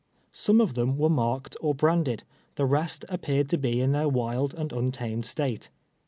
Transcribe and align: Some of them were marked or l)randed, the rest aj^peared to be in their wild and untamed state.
Some 0.33 0.61
of 0.61 0.73
them 0.73 0.97
were 0.97 1.11
marked 1.11 1.55
or 1.61 1.75
l)randed, 1.75 2.21
the 2.55 2.65
rest 2.65 3.05
aj^peared 3.07 3.49
to 3.49 3.57
be 3.59 3.81
in 3.81 3.91
their 3.91 4.09
wild 4.09 4.55
and 4.55 4.73
untamed 4.73 5.27
state. 5.27 5.69